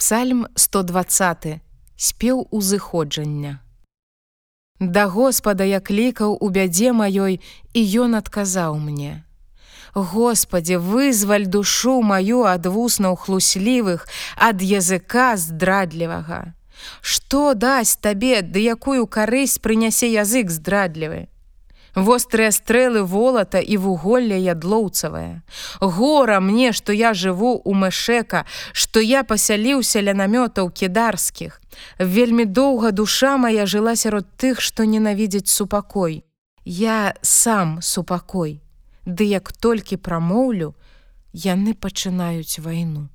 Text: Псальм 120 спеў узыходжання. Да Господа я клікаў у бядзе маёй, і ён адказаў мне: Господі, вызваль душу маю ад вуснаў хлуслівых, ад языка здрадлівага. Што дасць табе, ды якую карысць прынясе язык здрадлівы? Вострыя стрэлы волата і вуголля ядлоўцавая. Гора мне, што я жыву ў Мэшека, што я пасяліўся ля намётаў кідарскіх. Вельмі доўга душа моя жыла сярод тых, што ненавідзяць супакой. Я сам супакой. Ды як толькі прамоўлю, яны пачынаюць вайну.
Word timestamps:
Псальм 0.00 0.46
120 0.54 1.60
спеў 1.96 2.48
узыходжання. 2.50 3.60
Да 4.80 5.04
Господа 5.06 5.64
я 5.64 5.80
клікаў 5.80 6.38
у 6.40 6.48
бядзе 6.48 6.92
маёй, 6.96 7.36
і 7.76 7.80
ён 8.04 8.16
адказаў 8.16 8.78
мне: 8.80 9.24
Господі, 9.92 10.80
вызваль 10.80 11.44
душу 11.44 12.00
маю 12.00 12.48
ад 12.48 12.64
вуснаў 12.64 13.20
хлуслівых, 13.20 14.08
ад 14.40 14.64
языка 14.64 15.36
здрадлівага. 15.36 16.56
Што 17.02 17.52
дасць 17.52 18.00
табе, 18.00 18.40
ды 18.40 18.64
якую 18.72 19.04
карысць 19.04 19.60
прынясе 19.60 20.08
язык 20.08 20.48
здрадлівы? 20.48 21.28
Вострыя 21.94 22.54
стрэлы 22.54 23.02
волата 23.02 23.58
і 23.58 23.76
вуголля 23.76 24.38
ядлоўцавая. 24.38 25.42
Гора 25.80 26.40
мне, 26.40 26.72
што 26.72 26.92
я 26.92 27.12
жыву 27.12 27.60
ў 27.60 27.74
Мэшека, 27.74 28.46
што 28.72 29.00
я 29.02 29.24
пасяліўся 29.26 30.00
ля 30.00 30.14
намётаў 30.14 30.70
кідарскіх. 30.70 31.60
Вельмі 31.98 32.44
доўга 32.46 32.94
душа 32.94 33.36
моя 33.36 33.66
жыла 33.66 33.96
сярод 33.96 34.26
тых, 34.38 34.60
што 34.60 34.84
ненавідзяць 34.86 35.50
супакой. 35.50 36.24
Я 36.64 37.14
сам 37.22 37.82
супакой. 37.82 38.62
Ды 39.04 39.24
як 39.26 39.52
толькі 39.52 39.98
прамоўлю, 39.98 40.74
яны 41.34 41.74
пачынаюць 41.74 42.62
вайну. 42.62 43.10